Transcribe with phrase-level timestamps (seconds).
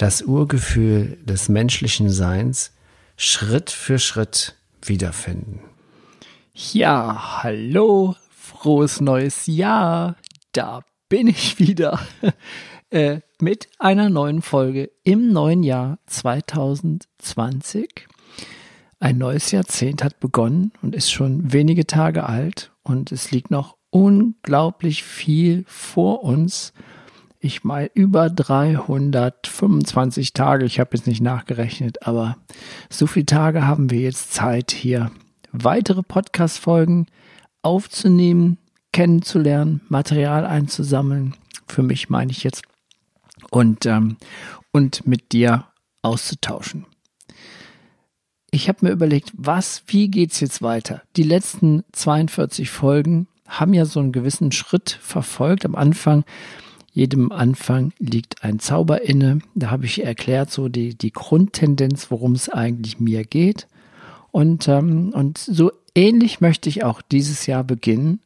[0.00, 2.72] das Urgefühl des menschlichen Seins
[3.18, 5.60] Schritt für Schritt wiederfinden.
[6.54, 10.16] Ja, hallo, frohes neues Jahr.
[10.52, 12.00] Da bin ich wieder
[12.90, 18.08] äh, mit einer neuen Folge im neuen Jahr 2020.
[19.00, 23.76] Ein neues Jahrzehnt hat begonnen und ist schon wenige Tage alt und es liegt noch
[23.90, 26.72] unglaublich viel vor uns.
[27.42, 32.36] Ich meine, über 325 Tage, ich habe jetzt nicht nachgerechnet, aber
[32.90, 35.10] so viele Tage haben wir jetzt Zeit, hier
[35.50, 37.06] weitere Podcast-Folgen
[37.62, 38.58] aufzunehmen,
[38.92, 41.34] kennenzulernen, Material einzusammeln.
[41.66, 42.60] Für mich meine ich jetzt.
[43.50, 44.18] Und, ähm,
[44.70, 45.64] und mit dir
[46.02, 46.84] auszutauschen.
[48.50, 51.00] Ich habe mir überlegt, was, wie geht's jetzt weiter?
[51.16, 55.64] Die letzten 42 Folgen haben ja so einen gewissen Schritt verfolgt.
[55.64, 56.24] Am Anfang
[56.92, 59.40] jedem Anfang liegt ein Zauber inne.
[59.54, 63.68] Da habe ich erklärt, so die, die Grundtendenz, worum es eigentlich mir geht.
[64.32, 68.20] Und, ähm, und so ähnlich möchte ich auch dieses Jahr beginnen,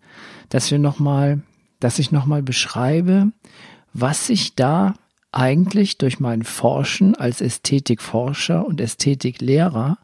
[0.49, 1.43] dass wir noch mal,
[1.81, 3.33] dass ich nochmal beschreibe,
[3.93, 4.95] was sich da
[5.33, 9.99] eigentlich durch mein Forschen als Ästhetikforscher und Ästhetiklehrer,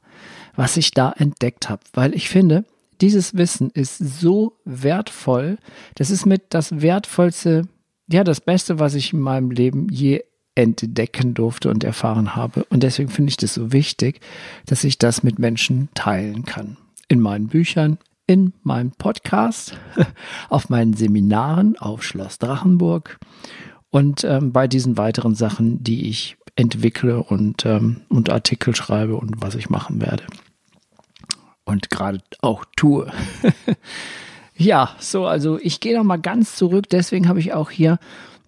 [0.57, 1.83] was ich da entdeckt habe.
[1.93, 2.65] Weil ich finde,
[3.01, 5.59] dieses Wissen ist so wertvoll.
[5.95, 7.67] Das ist mit das wertvollste
[8.13, 10.23] ja, das Beste, was ich in meinem Leben je
[10.55, 12.65] entdecken durfte und erfahren habe.
[12.65, 14.21] Und deswegen finde ich das so wichtig,
[14.67, 16.77] dass ich das mit Menschen teilen kann.
[17.09, 19.79] In meinen Büchern, in meinem Podcast,
[20.49, 23.19] auf meinen Seminaren auf Schloss Drachenburg
[23.91, 29.43] und ähm, bei diesen weiteren Sachen, die ich entwickle und, ähm, und Artikel schreibe und
[29.43, 30.25] was ich machen werde.
[31.65, 33.11] Und gerade auch tue.
[34.61, 36.91] Ja, so, also ich gehe noch mal ganz zurück.
[36.91, 37.99] Deswegen habe ich auch hier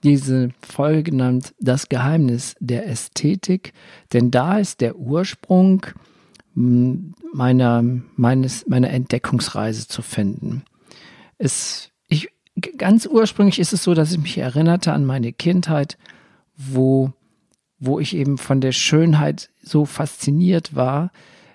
[0.02, 3.72] diese Folge genannt, das Geheimnis der Ästhetik.
[4.12, 5.86] Denn da ist der Ursprung
[6.54, 7.82] hm, meiner,
[8.14, 10.64] meines, meiner Entdeckungsreise zu finden.
[11.38, 12.28] Es, ich,
[12.76, 15.96] ganz ursprünglich ist es so, dass ich mich erinnerte an meine Kindheit,
[16.58, 17.14] wo,
[17.78, 21.10] wo ich eben von der Schönheit so fasziniert war,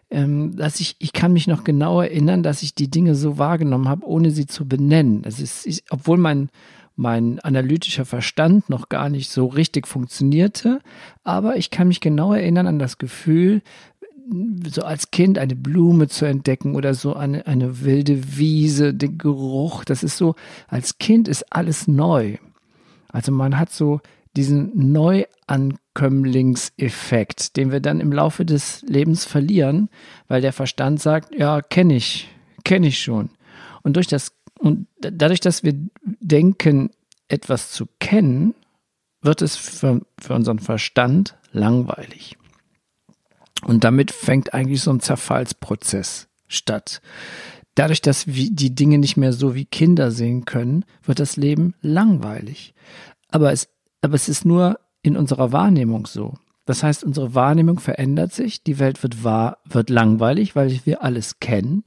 [0.09, 4.05] dass ich, ich kann mich noch genau erinnern, dass ich die Dinge so wahrgenommen habe,
[4.07, 5.21] ohne sie zu benennen.
[5.21, 6.49] Das ist, ich, obwohl mein,
[6.95, 10.79] mein analytischer Verstand noch gar nicht so richtig funktionierte,
[11.23, 13.61] aber ich kann mich genau erinnern an das Gefühl,
[14.69, 19.85] so als Kind eine Blume zu entdecken oder so eine, eine wilde Wiese, den Geruch,
[19.85, 20.35] das ist so,
[20.67, 22.37] als Kind ist alles neu.
[23.09, 24.01] Also man hat so
[24.35, 24.91] diesen
[25.97, 29.89] Neuankömmlingseffekt, den wir dann im Laufe des Lebens verlieren,
[30.27, 32.29] weil der Verstand sagt, ja, kenne ich,
[32.63, 33.29] kenne ich schon.
[33.83, 36.89] Und durch das und dadurch, dass wir denken,
[37.27, 38.55] etwas zu kennen,
[39.21, 42.37] wird es für, für unseren Verstand langweilig.
[43.65, 47.01] Und damit fängt eigentlich so ein Zerfallsprozess statt.
[47.75, 51.75] Dadurch, dass wir die Dinge nicht mehr so wie Kinder sehen können, wird das Leben
[51.81, 52.73] langweilig.
[53.29, 53.67] Aber es
[54.01, 56.35] aber es ist nur in unserer Wahrnehmung so.
[56.65, 61.39] Das heißt, unsere Wahrnehmung verändert sich, die Welt wird wahr, wird langweilig, weil wir alles
[61.39, 61.85] kennen.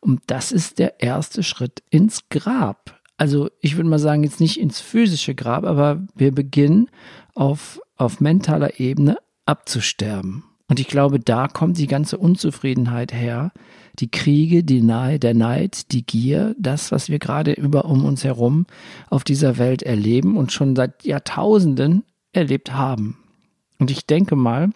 [0.00, 2.98] Und das ist der erste Schritt ins Grab.
[3.16, 6.88] Also ich würde mal sagen, jetzt nicht ins physische Grab, aber wir beginnen
[7.34, 10.44] auf, auf mentaler Ebene abzusterben.
[10.68, 13.52] Und ich glaube, da kommt die ganze Unzufriedenheit her.
[13.98, 18.24] Die Kriege, die Neid, der Neid, die Gier, das, was wir gerade über um uns
[18.24, 18.66] herum
[19.10, 23.18] auf dieser Welt erleben und schon seit Jahrtausenden erlebt haben.
[23.78, 24.70] Und ich denke mal,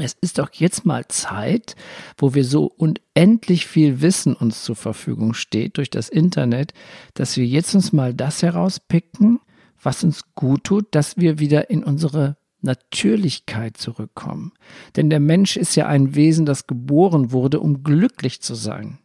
[0.00, 1.74] es ist doch jetzt mal Zeit,
[2.18, 6.74] wo wir so unendlich viel Wissen uns zur Verfügung steht durch das Internet,
[7.14, 9.40] dass wir jetzt uns mal das herauspicken,
[9.82, 14.52] was uns gut tut, dass wir wieder in unsere Natürlichkeit zurückkommen.
[14.96, 18.98] Denn der Mensch ist ja ein Wesen, das geboren wurde, um glücklich zu sein.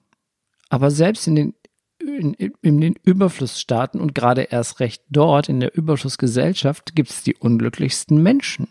[0.69, 1.53] Aber selbst in den,
[2.01, 7.35] in, in den Überflussstaaten und gerade erst recht dort in der Überflussgesellschaft gibt es die
[7.35, 8.67] unglücklichsten Menschen.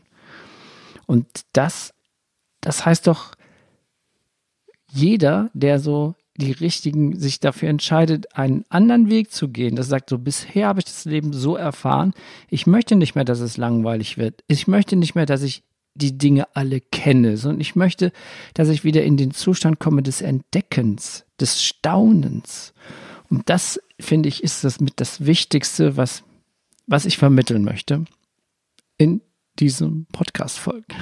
[1.06, 1.92] Und das,
[2.60, 3.32] das heißt doch,
[4.92, 10.10] jeder, der so die richtigen, sich dafür entscheidet, einen anderen Weg zu gehen, das sagt
[10.10, 12.14] so, bisher habe ich das Leben so erfahren,
[12.48, 14.42] ich möchte nicht mehr, dass es langweilig wird.
[14.46, 15.62] Ich möchte nicht mehr, dass ich
[15.94, 18.12] die Dinge alle kenne, sondern ich möchte,
[18.54, 22.72] dass ich wieder in den Zustand komme des Entdeckens, des Staunens.
[23.30, 26.24] Und das, finde ich, ist das mit das Wichtigste, was,
[26.86, 28.04] was ich vermitteln möchte
[28.98, 29.22] in
[29.58, 30.94] diesem Podcast-Folgen.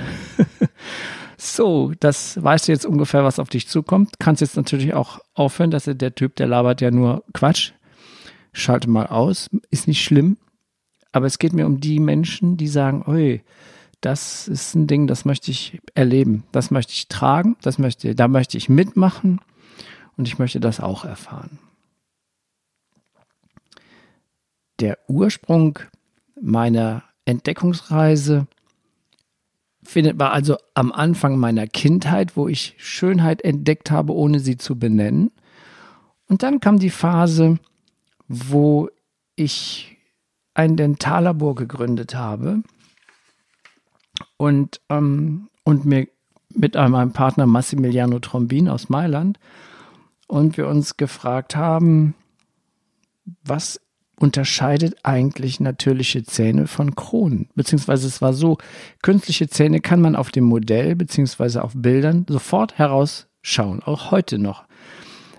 [1.38, 4.18] so, das weißt du jetzt ungefähr, was auf dich zukommt.
[4.18, 7.72] Kannst jetzt natürlich auch aufhören, dass der Typ, der labert ja nur Quatsch.
[8.52, 10.36] Schalte mal aus, ist nicht schlimm.
[11.12, 13.42] Aber es geht mir um die Menschen, die sagen, oi,
[14.02, 18.28] das ist ein Ding, das möchte ich erleben, das möchte ich tragen, das möchte, da
[18.28, 19.40] möchte ich mitmachen
[20.16, 21.58] und ich möchte das auch erfahren.
[24.80, 25.78] Der Ursprung
[26.40, 28.46] meiner Entdeckungsreise
[29.82, 34.78] findet war also am Anfang meiner Kindheit, wo ich Schönheit entdeckt habe, ohne sie zu
[34.78, 35.30] benennen.
[36.28, 37.58] Und dann kam die Phase,
[38.28, 38.90] wo
[39.34, 39.96] ich
[40.54, 42.62] ein Dentallabor gegründet habe
[44.36, 46.08] und, ähm, und mir
[46.54, 49.38] mit meinem Partner Massimiliano Trombin aus Mailand
[50.26, 52.14] und wir uns gefragt haben,
[53.44, 53.80] was
[54.18, 57.48] unterscheidet eigentlich natürliche Zähne von Kronen?
[57.54, 58.58] Beziehungsweise es war so,
[59.02, 64.64] künstliche Zähne kann man auf dem Modell beziehungsweise auf Bildern sofort herausschauen, auch heute noch.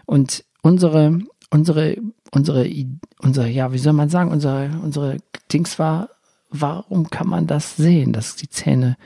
[0.05, 1.97] Und unsere, unsere,
[2.31, 2.69] unsere,
[3.21, 5.17] unsere, ja, wie soll man sagen, unsere, unsere
[5.51, 6.09] Dings war,
[6.49, 8.97] warum kann man das sehen, dass die Zähne,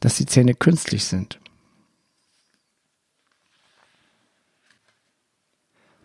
[0.00, 1.38] dass die Zähne künstlich sind?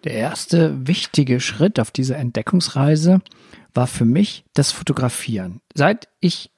[0.04, 3.22] Der erste wichtige Schritt auf dieser Entdeckungsreise
[3.74, 5.62] war für mich das Fotografieren.
[5.74, 6.52] Seit ich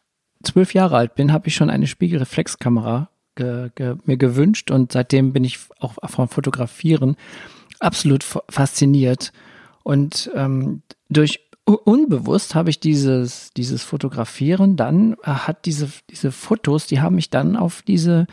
[0.43, 5.33] zwölf Jahre alt bin, habe ich schon eine Spiegelreflexkamera ge, ge, mir gewünscht und seitdem
[5.33, 7.15] bin ich auch vom Fotografieren
[7.79, 9.31] absolut fasziniert.
[9.83, 16.87] Und ähm, durch unbewusst habe ich dieses, dieses Fotografieren dann, äh, hat diese, diese Fotos,
[16.87, 18.27] die haben mich dann auf diese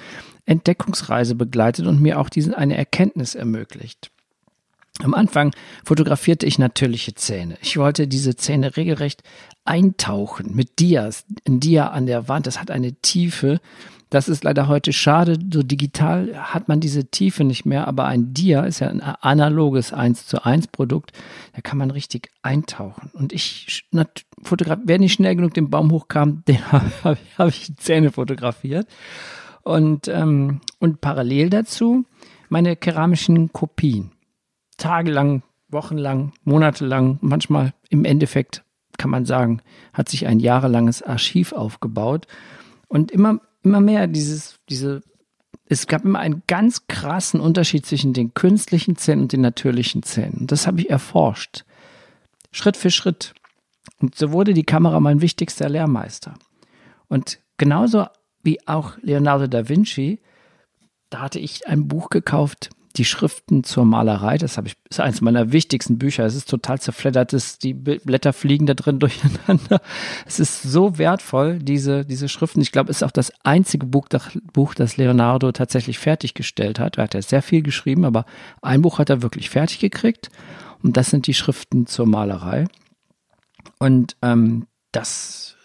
[0.47, 4.11] Entdeckungsreise begleitet und mir auch diese, eine Erkenntnis ermöglicht.
[5.03, 5.53] Am Anfang
[5.85, 7.59] fotografierte ich natürliche Zähne.
[7.61, 9.23] Ich wollte diese Zähne regelrecht
[9.65, 11.25] eintauchen mit Dias.
[11.47, 13.61] Ein Dia an der Wand, das hat eine Tiefe,
[14.09, 15.37] das ist leider heute schade.
[15.53, 19.93] So digital hat man diese Tiefe nicht mehr, aber ein Dia ist ja ein analoges
[19.93, 21.13] 1 zu 1 Produkt.
[21.55, 23.11] Da kann man richtig eintauchen.
[23.13, 23.85] Und ich
[24.43, 28.87] fotograf wer nicht schnell genug den Baum hochkam, den habe hab ich Zähne fotografiert.
[29.63, 32.05] Und, ähm, und parallel dazu
[32.49, 34.13] meine keramischen Kopien.
[34.77, 38.63] Tagelang, wochenlang, monatelang, manchmal im Endeffekt
[38.99, 39.61] kann man sagen,
[39.93, 42.27] hat sich ein jahrelanges Archiv aufgebaut.
[42.89, 45.03] Und immer immer mehr dieses, diese,
[45.67, 50.47] es gab immer einen ganz krassen Unterschied zwischen den künstlichen Zähnen und den natürlichen Zähnen.
[50.47, 51.65] Das habe ich erforscht.
[52.53, 53.35] Schritt für Schritt.
[54.01, 56.35] Und so wurde die Kamera mein wichtigster Lehrmeister.
[57.09, 58.07] Und genauso
[58.43, 60.21] wie auch Leonardo da Vinci,
[61.11, 65.21] da hatte ich ein Buch gekauft, die Schriften zur Malerei, das habe ich, ist eines
[65.21, 66.25] meiner wichtigsten Bücher.
[66.25, 69.81] Es ist total zerfleddert, es, die Blätter fliegen da drin durcheinander.
[70.27, 72.61] Es ist so wertvoll, diese, diese Schriften.
[72.61, 76.99] Ich glaube, es ist auch das einzige Buch, das, Buch, das Leonardo tatsächlich fertiggestellt hat.
[76.99, 78.25] Er hat ja sehr viel geschrieben, aber
[78.63, 80.31] ein Buch hat er wirklich fertig gekriegt.
[80.83, 82.67] Und das sind die Schriften zur Malerei.
[83.79, 85.57] Und ähm, das,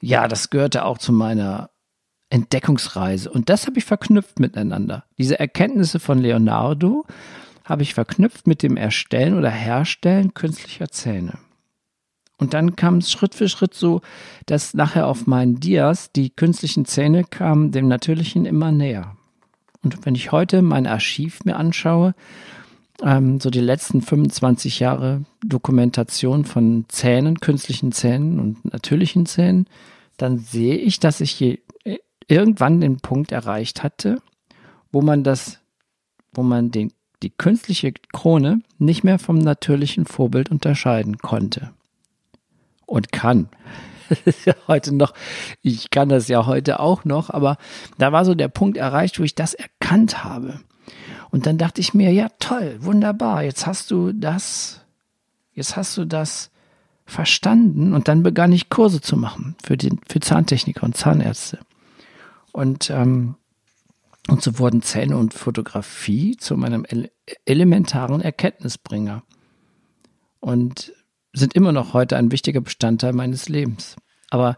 [0.00, 1.70] ja, das gehörte auch zu meiner
[2.30, 3.30] Entdeckungsreise.
[3.30, 5.04] Und das habe ich verknüpft miteinander.
[5.16, 7.04] Diese Erkenntnisse von Leonardo
[7.64, 11.38] habe ich verknüpft mit dem Erstellen oder Herstellen künstlicher Zähne.
[12.38, 14.00] Und dann kam es Schritt für Schritt so,
[14.46, 19.16] dass nachher auf meinen Dias die künstlichen Zähne kamen dem Natürlichen immer näher.
[19.82, 22.14] Und wenn ich heute mein Archiv mir anschaue,
[23.02, 29.66] ähm, so die letzten 25 Jahre Dokumentation von Zähnen, künstlichen Zähnen und natürlichen Zähnen,
[30.16, 31.58] dann sehe ich, dass ich je
[32.28, 34.22] irgendwann den Punkt erreicht hatte,
[34.92, 35.58] wo man das,
[36.32, 36.92] wo man den,
[37.22, 41.72] die künstliche Krone nicht mehr vom natürlichen Vorbild unterscheiden konnte.
[42.86, 43.48] Und kann.
[44.08, 45.12] Das ist ja heute noch,
[45.60, 47.58] ich kann das ja heute auch noch, aber
[47.98, 50.60] da war so der Punkt erreicht, wo ich das erkannt habe.
[51.30, 54.80] Und dann dachte ich mir, ja toll, wunderbar, jetzt hast du das,
[55.52, 56.50] jetzt hast du das
[57.04, 61.58] verstanden und dann begann ich Kurse zu machen für, den, für Zahntechniker und Zahnärzte.
[62.52, 63.36] Und, ähm,
[64.28, 67.10] und so wurden Zähne und Fotografie zu meinem ele
[67.44, 69.22] elementaren Erkenntnisbringer
[70.40, 70.92] und
[71.34, 73.96] sind immer noch heute ein wichtiger Bestandteil meines Lebens.
[74.30, 74.56] Aber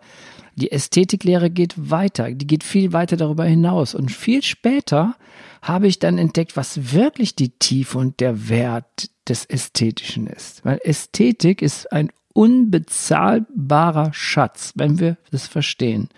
[0.57, 3.95] die Ästhetiklehre geht weiter, die geht viel weiter darüber hinaus.
[3.95, 5.17] Und viel später
[5.63, 10.65] habe ich dann entdeckt, was wirklich die Tiefe und der Wert des Ästhetischen ist.
[10.65, 16.09] Weil Ästhetik ist ein unbezahlbarer Schatz, wenn wir das verstehen.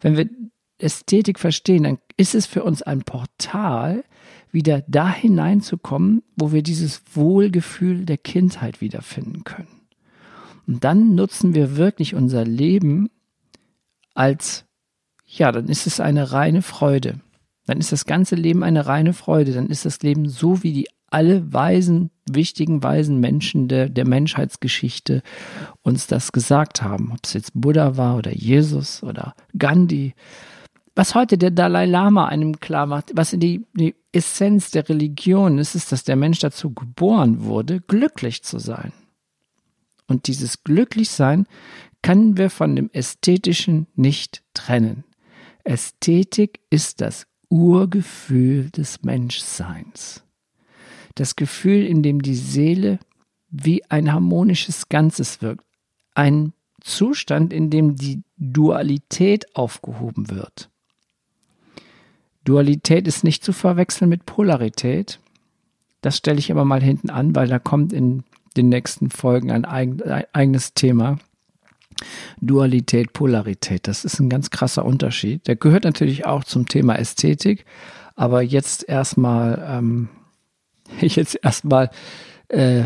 [0.00, 0.28] Wenn wir
[0.82, 4.04] Ästhetik verstehen, dann ist es für uns ein Portal,
[4.50, 9.80] wieder da hineinzukommen, wo wir dieses Wohlgefühl der Kindheit wiederfinden können.
[10.66, 13.10] Und dann nutzen wir wirklich unser Leben
[14.14, 14.66] als,
[15.26, 17.20] ja, dann ist es eine reine Freude.
[17.66, 19.52] Dann ist das ganze Leben eine reine Freude.
[19.52, 25.22] Dann ist das Leben so, wie die alle weisen, wichtigen, weisen Menschen der, der Menschheitsgeschichte
[25.82, 27.12] uns das gesagt haben.
[27.12, 30.14] Ob es jetzt Buddha war oder Jesus oder Gandhi.
[30.94, 35.74] Was heute der Dalai Lama einem klar macht, was die, die Essenz der Religion ist,
[35.74, 38.92] ist, dass der Mensch dazu geboren wurde, glücklich zu sein.
[40.06, 41.46] Und dieses Glücklichsein
[42.02, 45.04] können wir von dem Ästhetischen nicht trennen.
[45.64, 50.24] Ästhetik ist das Urgefühl des Menschseins.
[51.14, 52.98] Das Gefühl, in dem die Seele
[53.48, 55.64] wie ein harmonisches Ganzes wirkt.
[56.14, 60.71] Ein Zustand, in dem die Dualität aufgehoben wird.
[62.44, 65.20] Dualität ist nicht zu verwechseln mit Polarität.
[66.00, 68.24] Das stelle ich aber mal hinten an, weil da kommt in
[68.56, 69.64] den nächsten Folgen ein,
[70.32, 71.18] eigenes Thema.
[72.40, 75.46] Dualität, Polarität, das ist ein ganz krasser Unterschied.
[75.46, 77.64] Der gehört natürlich auch zum Thema Ästhetik,
[78.16, 80.08] aber jetzt erstmal, ähm,
[81.00, 81.90] jetzt erstmal,
[82.48, 82.84] äh,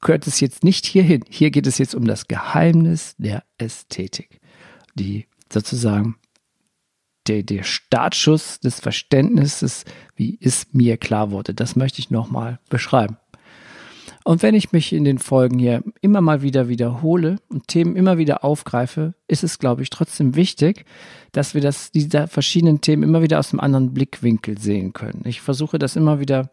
[0.00, 1.22] gehört es jetzt nicht hierhin.
[1.28, 4.40] Hier geht es jetzt um das Geheimnis der Ästhetik,
[4.94, 6.16] die sozusagen
[7.30, 9.84] der, der Startschuss des Verständnisses,
[10.16, 11.54] wie es mir klar wurde.
[11.54, 13.16] Das möchte ich nochmal beschreiben.
[14.24, 18.18] Und wenn ich mich in den Folgen hier immer mal wieder wiederhole und Themen immer
[18.18, 20.84] wieder aufgreife, ist es, glaube ich, trotzdem wichtig,
[21.32, 25.22] dass wir das, diese verschiedenen Themen immer wieder aus einem anderen Blickwinkel sehen können.
[25.24, 26.50] Ich versuche das immer wieder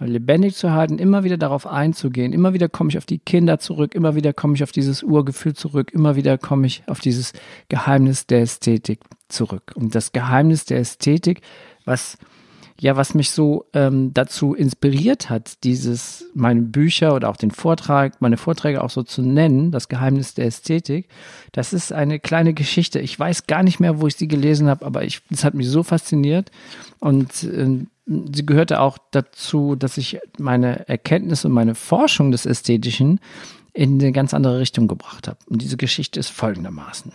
[0.00, 2.32] lebendig zu halten, immer wieder darauf einzugehen.
[2.32, 5.54] Immer wieder komme ich auf die Kinder zurück, immer wieder komme ich auf dieses Urgefühl
[5.54, 7.32] zurück, immer wieder komme ich auf dieses
[7.68, 9.72] Geheimnis der Ästhetik zurück.
[9.74, 11.42] Und das Geheimnis der Ästhetik,
[11.84, 12.18] was
[12.80, 18.22] ja, was mich so ähm, dazu inspiriert hat, dieses, meine Bücher oder auch den Vortrag,
[18.22, 21.08] meine Vorträge auch so zu nennen, das Geheimnis der Ästhetik,
[21.52, 22.98] das ist eine kleine Geschichte.
[22.98, 25.68] Ich weiß gar nicht mehr, wo ich sie gelesen habe, aber ich, das hat mich
[25.68, 26.50] so fasziniert
[27.00, 33.20] und äh, sie gehörte auch dazu, dass ich meine Erkenntnis und meine Forschung des Ästhetischen
[33.72, 35.38] in eine ganz andere Richtung gebracht habe.
[35.46, 37.12] Und diese Geschichte ist folgendermaßen.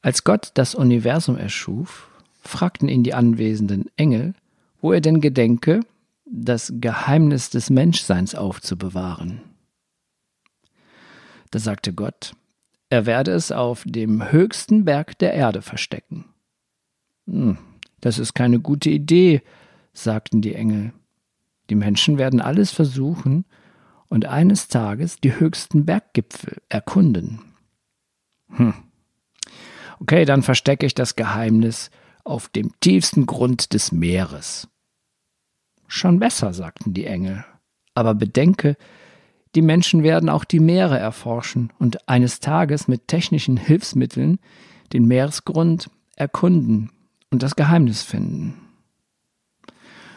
[0.00, 2.08] Als Gott das Universum erschuf,
[2.40, 4.34] fragten ihn die anwesenden Engel,
[4.80, 5.80] wo er denn gedenke,
[6.24, 9.42] das Geheimnis des Menschseins aufzubewahren.
[11.50, 12.34] Da sagte Gott,
[12.88, 16.24] er werde es auf dem höchsten Berg der Erde verstecken.
[17.26, 17.58] Hm,
[18.00, 19.42] das ist keine gute Idee,
[19.92, 20.92] sagten die Engel.
[21.70, 23.44] Die Menschen werden alles versuchen
[24.08, 27.40] und eines Tages die höchsten Berggipfel erkunden.
[28.50, 28.74] Hm.
[29.98, 31.90] Okay, dann verstecke ich das Geheimnis
[32.22, 34.68] auf dem tiefsten Grund des Meeres.
[35.88, 37.44] Schon besser, sagten die Engel.
[37.94, 38.76] Aber bedenke,
[39.54, 44.38] die Menschen werden auch die Meere erforschen und eines Tages mit technischen Hilfsmitteln
[44.92, 46.90] den Meeresgrund erkunden
[47.36, 48.54] und das Geheimnis finden.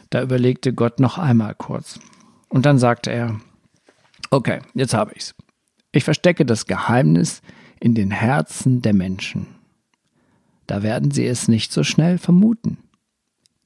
[0.09, 1.99] Da überlegte Gott noch einmal kurz.
[2.47, 3.41] Und dann sagte er,
[4.29, 5.35] okay, jetzt habe ich's.
[5.91, 7.41] Ich verstecke das Geheimnis
[7.81, 9.47] in den Herzen der Menschen.
[10.65, 12.77] Da werden sie es nicht so schnell vermuten.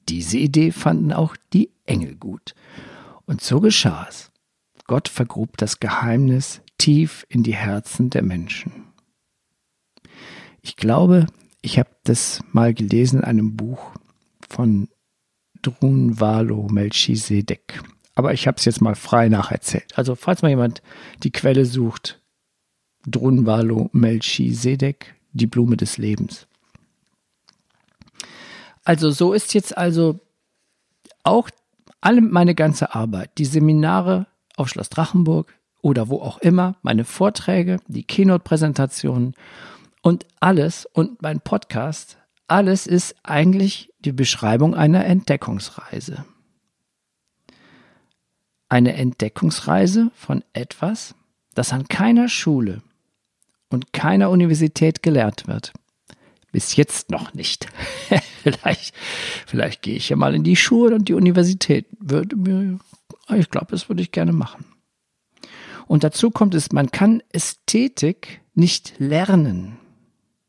[0.08, 2.56] Diese Idee fanden auch die Engel gut.
[3.24, 4.32] Und so geschah es.
[4.88, 8.72] Gott vergrub das Geheimnis tief in die Herzen der Menschen.
[10.60, 11.26] Ich glaube,
[11.64, 13.92] ich habe das mal gelesen in einem Buch
[14.48, 14.88] von
[15.62, 17.82] Drunvalo Melchizedek.
[18.14, 19.96] Aber ich habe es jetzt mal frei nacherzählt.
[19.96, 20.82] Also falls mal jemand
[21.22, 22.20] die Quelle sucht,
[23.06, 26.46] Drunvalo Melchizedek, die Blume des Lebens.
[28.84, 30.20] Also so ist jetzt also
[31.22, 31.48] auch
[32.02, 37.78] alle meine ganze Arbeit, die Seminare auf Schloss Drachenburg oder wo auch immer, meine Vorträge,
[37.88, 39.34] die Keynote-Präsentationen
[40.04, 46.26] und alles und mein Podcast, alles ist eigentlich die Beschreibung einer Entdeckungsreise.
[48.68, 51.14] Eine Entdeckungsreise von etwas,
[51.54, 52.82] das an keiner Schule
[53.70, 55.72] und keiner Universität gelehrt wird.
[56.52, 57.66] Bis jetzt noch nicht.
[58.42, 58.94] vielleicht,
[59.46, 61.86] vielleicht gehe ich ja mal in die Schule und die Universität.
[61.98, 62.78] Würde mir,
[63.34, 64.66] ich glaube, das würde ich gerne machen.
[65.86, 69.78] Und dazu kommt es, man kann Ästhetik nicht lernen.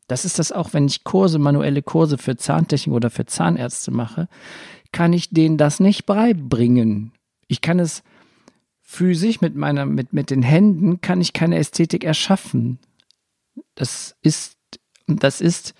[0.08, 4.28] Das ist das auch, wenn ich Kurse, manuelle Kurse für Zahntechnik oder für Zahnärzte mache,
[4.92, 7.12] kann ich denen das nicht beibringen.
[7.48, 8.02] Ich kann es
[8.82, 12.78] physisch mit meiner, mit, mit den Händen kann ich keine Ästhetik erschaffen.
[13.74, 14.56] Das ist,
[15.06, 15.74] das ist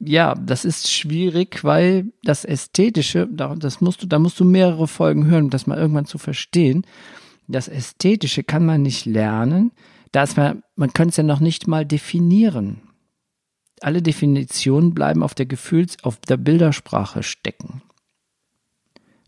[0.00, 5.26] ja, das ist schwierig, weil das Ästhetische, das musst du, da musst du mehrere Folgen
[5.26, 6.86] hören, um das mal irgendwann zu verstehen.
[7.48, 9.72] Das Ästhetische kann man nicht lernen,
[10.12, 12.80] da ist man, man könnte es ja noch nicht mal definieren.
[13.82, 17.82] Alle Definitionen bleiben auf der Gefühls-, auf der Bildersprache stecken.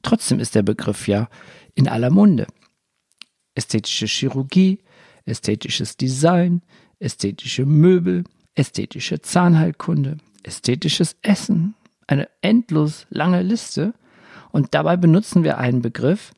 [0.03, 1.29] Trotzdem ist der Begriff ja
[1.75, 2.47] in aller Munde.
[3.55, 4.79] Ästhetische Chirurgie,
[5.25, 6.63] ästhetisches Design,
[6.99, 11.75] ästhetische Möbel, ästhetische Zahnheilkunde, ästhetisches Essen,
[12.07, 13.95] eine endlos lange Liste.
[14.53, 16.33] Und dabei benutzen wir einen Begriff,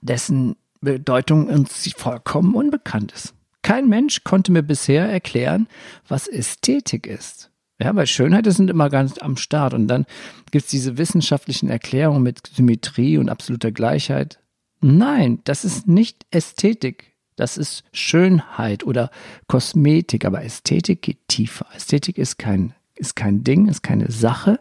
[0.00, 3.35] dessen Bedeutung uns vollkommen unbekannt ist.
[3.66, 5.66] Kein Mensch konnte mir bisher erklären,
[6.06, 7.50] was Ästhetik ist.
[7.80, 9.74] Ja, weil Schönheit sind immer ganz am Start.
[9.74, 10.06] Und dann
[10.52, 14.38] gibt es diese wissenschaftlichen Erklärungen mit Symmetrie und absoluter Gleichheit.
[14.80, 17.16] Nein, das ist nicht Ästhetik.
[17.34, 19.10] Das ist Schönheit oder
[19.48, 20.24] Kosmetik.
[20.24, 21.66] Aber Ästhetik geht tiefer.
[21.74, 24.60] Ästhetik ist kein, ist kein Ding, ist keine Sache.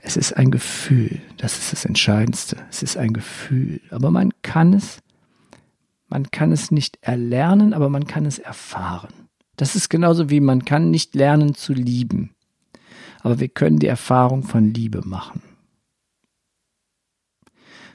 [0.00, 1.20] Es ist ein Gefühl.
[1.38, 2.56] Das ist das Entscheidendste.
[2.70, 3.80] Es ist ein Gefühl.
[3.90, 5.00] Aber man kann es,
[6.08, 9.12] man kann es nicht erlernen, aber man kann es erfahren.
[9.56, 12.34] Das ist genauso wie man kann nicht lernen zu lieben
[13.22, 15.42] aber wir können die Erfahrung von Liebe machen.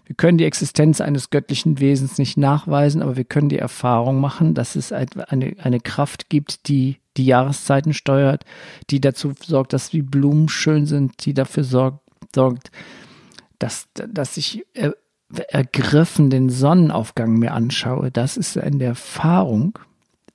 [0.05, 4.53] Wir können die Existenz eines göttlichen Wesens nicht nachweisen, aber wir können die Erfahrung machen,
[4.53, 8.43] dass es eine, eine Kraft gibt, die die Jahreszeiten steuert,
[8.89, 11.99] die dazu sorgt, dass die Blumen schön sind, die dafür sorgt,
[12.33, 12.71] sorgt
[13.59, 14.65] dass, dass ich
[15.49, 18.11] ergriffen den Sonnenaufgang mir anschaue.
[18.11, 19.79] Das ist eine Erfahrung,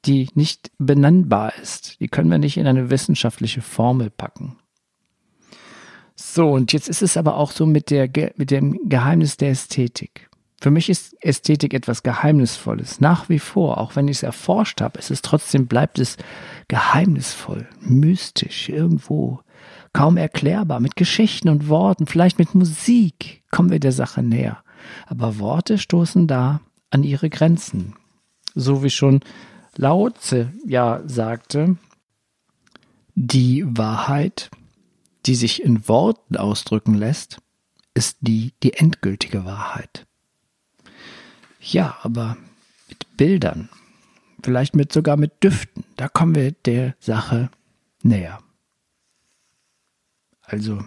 [0.04, 2.00] die nicht benennbar ist.
[2.00, 4.56] Die können wir nicht in eine wissenschaftliche Formel packen.
[6.14, 10.28] So, und jetzt ist es aber auch so mit, der, mit dem Geheimnis der Ästhetik.
[10.60, 13.00] Für mich ist Ästhetik etwas Geheimnisvolles.
[13.00, 16.16] Nach wie vor, auch wenn ich es erforscht habe, ist es trotzdem, bleibt es
[16.66, 19.40] geheimnisvoll, mystisch, irgendwo,
[19.92, 24.62] kaum erklärbar, mit Geschichten und Worten, vielleicht mit Musik kommen wir der Sache näher.
[25.06, 26.60] Aber Worte stoßen da
[26.90, 27.94] an ihre Grenzen.
[28.54, 29.20] So wie schon
[29.76, 31.76] Lao Tse ja sagte,
[33.14, 34.50] die Wahrheit
[35.28, 37.38] die sich in Worten ausdrücken lässt,
[37.92, 40.06] ist die die endgültige Wahrheit.
[41.60, 42.38] Ja, aber
[42.88, 43.68] mit Bildern,
[44.42, 47.50] vielleicht mit sogar mit Düften, da kommen wir der Sache
[48.02, 48.38] näher.
[50.40, 50.82] Also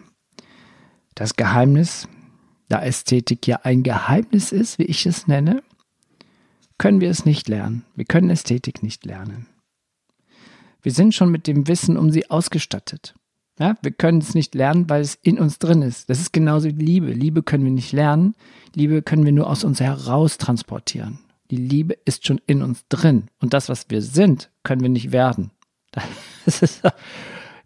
[1.13, 2.07] das Geheimnis,
[2.71, 5.61] da Ästhetik ja ein Geheimnis ist, wie ich es nenne,
[6.77, 7.83] können wir es nicht lernen.
[7.95, 9.47] Wir können Ästhetik nicht lernen.
[10.81, 13.13] Wir sind schon mit dem Wissen um sie ausgestattet.
[13.59, 16.09] Ja, wir können es nicht lernen, weil es in uns drin ist.
[16.09, 17.11] Das ist genauso wie Liebe.
[17.11, 18.35] Liebe können wir nicht lernen.
[18.73, 21.19] Liebe können wir nur aus uns heraus transportieren.
[21.51, 23.27] Die Liebe ist schon in uns drin.
[23.39, 25.51] Und das, was wir sind, können wir nicht werden.
[26.43, 26.81] Das ist,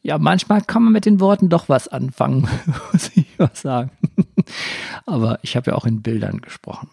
[0.01, 2.49] ja, manchmal kann man mit den Worten doch was anfangen,
[2.91, 3.89] muss ich was sagen.
[5.05, 6.89] Aber ich habe ja auch in Bildern gesprochen.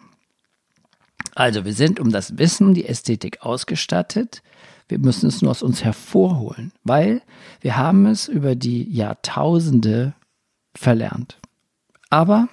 [1.35, 4.43] Also, wir sind um das Wissen, die Ästhetik ausgestattet.
[4.87, 7.21] Wir müssen es nur aus uns hervorholen, weil
[7.61, 10.13] wir haben es über die Jahrtausende
[10.75, 11.39] verlernt.
[12.09, 12.47] Aber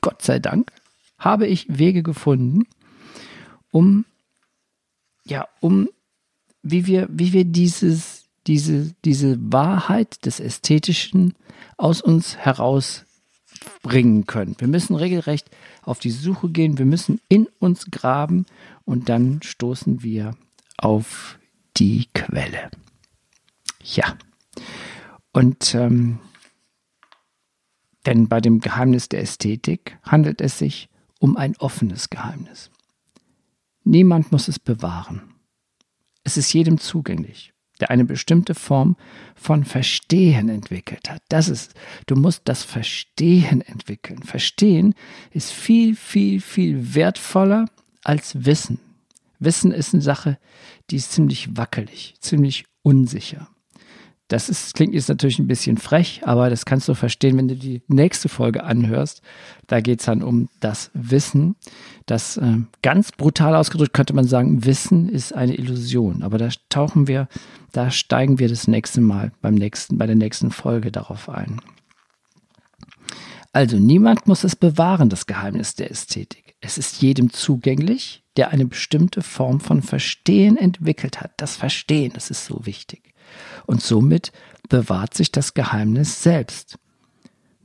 [0.00, 0.72] Gott sei Dank
[1.18, 2.66] habe ich Wege gefunden,
[3.70, 4.04] um
[5.26, 5.88] ja, um
[6.62, 11.34] wie wir wie wir dieses diese diese Wahrheit des ästhetischen
[11.76, 12.38] aus uns
[13.86, 14.56] herausbringen können.
[14.58, 15.50] Wir müssen regelrecht
[15.82, 18.46] auf die Suche gehen, wir müssen in uns graben
[18.84, 20.36] und dann stoßen wir
[20.76, 21.38] auf
[21.76, 22.70] die Quelle.
[23.82, 24.16] Ja.
[25.32, 26.18] Und ähm,
[28.06, 32.70] denn bei dem Geheimnis der Ästhetik handelt es sich um ein offenes Geheimnis.
[33.84, 35.34] Niemand muss es bewahren.
[36.22, 38.96] Es ist jedem zugänglich, der eine bestimmte Form
[39.34, 41.22] von Verstehen entwickelt hat.
[41.28, 41.74] Das ist,
[42.06, 44.22] du musst das Verstehen entwickeln.
[44.22, 44.94] Verstehen
[45.30, 47.66] ist viel, viel, viel wertvoller
[48.02, 48.78] als Wissen.
[49.38, 50.38] Wissen ist eine Sache,
[50.90, 53.48] die ist ziemlich wackelig, ziemlich unsicher.
[54.28, 57.54] Das ist, klingt jetzt natürlich ein bisschen frech, aber das kannst du verstehen, wenn du
[57.54, 59.22] die nächste Folge anhörst.
[59.68, 61.54] Da geht es dann um das Wissen.
[62.06, 66.24] Das äh, ganz brutal ausgedrückt könnte man sagen, Wissen ist eine Illusion.
[66.24, 67.28] Aber da tauchen wir,
[67.70, 71.60] da steigen wir das nächste Mal beim nächsten, bei der nächsten Folge darauf ein.
[73.52, 76.56] Also niemand muss es bewahren, das Geheimnis der Ästhetik.
[76.60, 81.32] Es ist jedem zugänglich, der eine bestimmte Form von Verstehen entwickelt hat.
[81.36, 83.14] Das Verstehen, das ist so wichtig.
[83.66, 84.32] Und somit
[84.68, 86.78] bewahrt sich das Geheimnis selbst.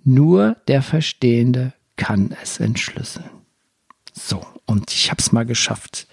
[0.04, 3.30] Nur der Verstehende kann es entschlüsseln.
[4.13, 6.08] So, und ich habe es mal geschafft,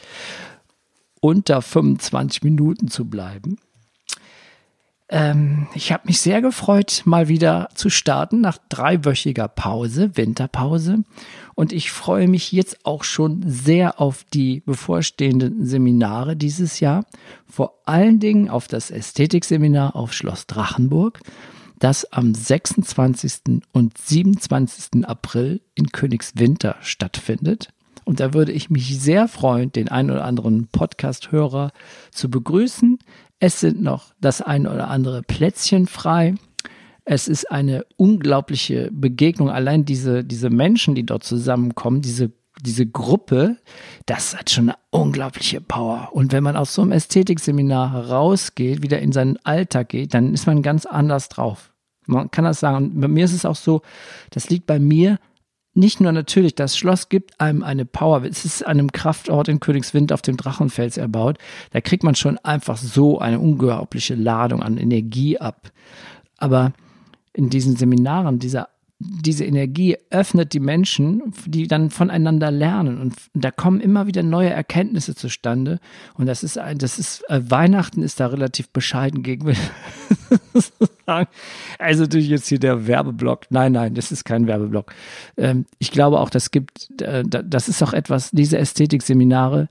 [1.21, 3.59] unter 25 Minuten zu bleiben.
[5.09, 11.05] Ähm, ich habe mich sehr gefreut, mal wieder zu starten nach dreiwöchiger Pause, Winterpause.
[11.59, 17.05] Und ich freue mich jetzt auch schon sehr auf die bevorstehenden Seminare dieses Jahr.
[17.51, 21.19] Vor allen Dingen auf das Ästhetikseminar auf Schloss Drachenburg,
[21.81, 23.61] das am 26.
[23.73, 25.05] und 27.
[25.05, 27.71] April in Königswinter stattfindet.
[28.05, 31.73] Und da würde ich mich sehr freuen, den einen oder anderen Podcast-Hörer
[32.13, 33.01] zu begrüßen.
[33.41, 36.37] Es sind noch das ein oder andere Plätzchen frei.
[37.11, 39.49] Es ist eine unglaubliche Begegnung.
[39.49, 43.57] Allein diese, diese Menschen, die dort zusammenkommen, diese, diese Gruppe,
[44.05, 46.11] das hat schon eine unglaubliche Power.
[46.13, 50.47] Und wenn man aus so einem Ästhetikseminar rausgeht, wieder in seinen Alltag geht, dann ist
[50.47, 51.73] man ganz anders drauf.
[52.05, 52.77] Man kann das sagen.
[52.77, 53.81] Und bei mir ist es auch so,
[54.29, 55.19] das liegt bei mir
[55.73, 58.23] nicht nur natürlich, das Schloss gibt einem eine Power.
[58.25, 61.39] Es ist einem Kraftort in Königswind auf dem Drachenfels erbaut.
[61.71, 65.71] Da kriegt man schon einfach so eine unglaubliche Ladung an Energie ab.
[66.37, 66.75] Aber
[67.39, 68.69] in diesen Seminaren, dieser
[69.01, 74.51] diese Energie öffnet die Menschen, die dann voneinander lernen und da kommen immer wieder neue
[74.51, 75.79] Erkenntnisse zustande
[76.15, 79.55] und das ist ein, das ist äh, Weihnachten ist da relativ bescheiden gegen
[81.79, 83.47] also durch jetzt hier der Werbeblock.
[83.51, 84.93] Nein, nein, das ist kein Werbeblock.
[85.37, 89.69] Ähm, ich glaube auch, das gibt, äh, das ist auch etwas, diese Ästhetikseminare,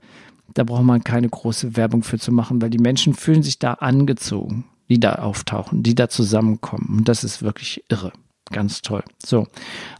[0.54, 3.74] da braucht man keine große Werbung für zu machen, weil die Menschen fühlen sich da
[3.74, 8.12] angezogen, die da auftauchen, die da zusammenkommen und das ist wirklich irre.
[8.50, 9.02] Ganz toll.
[9.24, 9.46] So,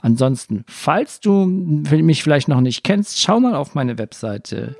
[0.00, 4.74] ansonsten, falls du mich vielleicht noch nicht kennst, schau mal auf meine Webseite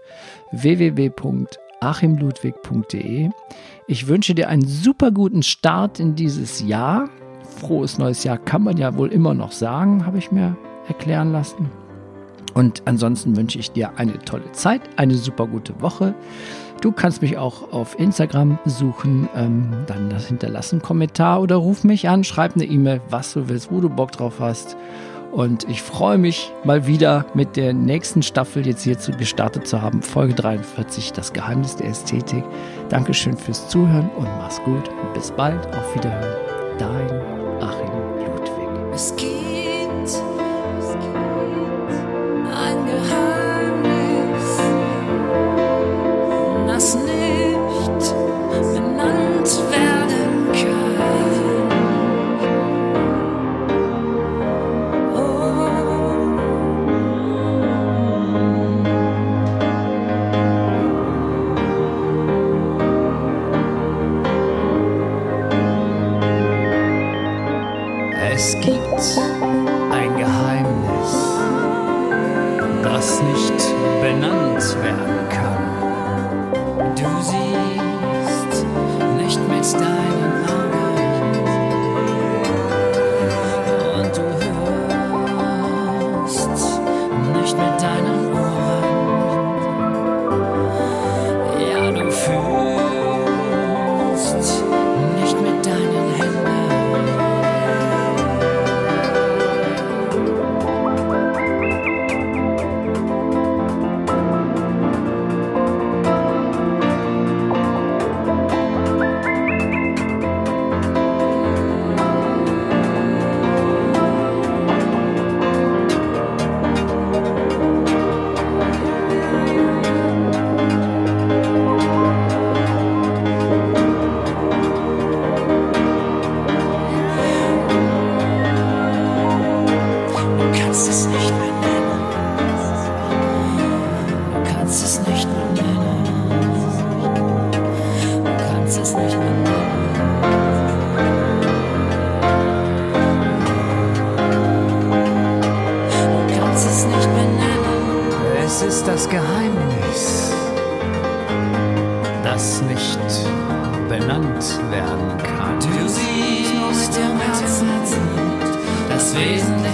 [0.52, 3.28] www.achimludwig.de.
[3.86, 7.10] Ich wünsche dir einen super guten Start in dieses Jahr.
[7.58, 11.70] Frohes neues Jahr kann man ja wohl immer noch sagen, habe ich mir erklären lassen.
[12.54, 16.14] Und ansonsten wünsche ich dir eine tolle Zeit, eine super gute Woche.
[16.80, 22.08] Du kannst mich auch auf Instagram besuchen, ähm, dann hinterlass einen Kommentar oder ruf mich
[22.08, 24.76] an, schreib eine E-Mail, was du willst, wo du Bock drauf hast.
[25.32, 29.82] Und ich freue mich mal wieder mit der nächsten Staffel jetzt hier zu gestartet zu
[29.82, 30.02] haben.
[30.02, 32.44] Folge 43, das Geheimnis der Ästhetik.
[32.88, 34.90] Dankeschön fürs Zuhören und mach's gut.
[35.14, 35.66] Bis bald.
[35.76, 36.34] Auf Wiederhören.
[36.78, 37.90] Dein Achim
[38.24, 39.37] Ludwig.
[68.48, 68.56] Es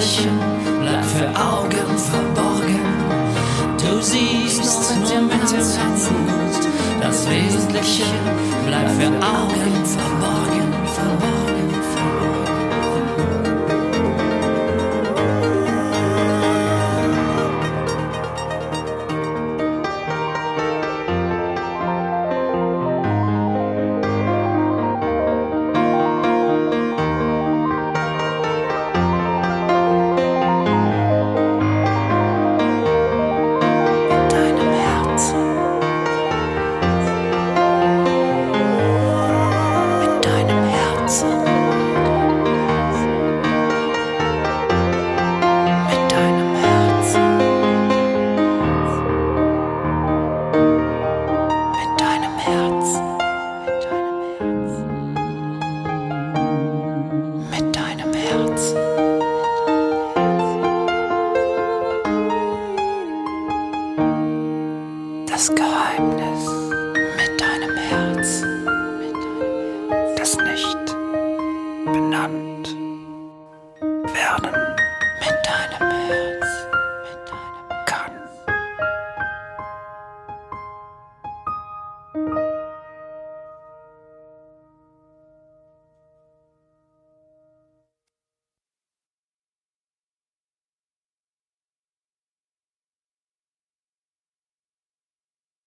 [0.05, 0.29] Wesentliche
[0.83, 2.81] bleibt für Augen verborgen.
[3.79, 5.81] Du siehst nur mit dem Herzen,
[7.01, 8.05] das Wesentliche
[8.67, 9.64] bleibt für Augen